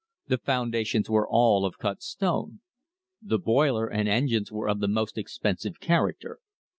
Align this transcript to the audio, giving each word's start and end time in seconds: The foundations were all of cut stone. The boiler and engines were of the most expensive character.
The 0.29 0.39
foundations 0.39 1.11
were 1.11 1.29
all 1.29 1.63
of 1.63 1.77
cut 1.77 2.01
stone. 2.01 2.61
The 3.21 3.37
boiler 3.37 3.85
and 3.85 4.09
engines 4.09 4.51
were 4.51 4.67
of 4.67 4.79
the 4.79 4.87
most 4.87 5.15
expensive 5.15 5.79
character. 5.79 6.39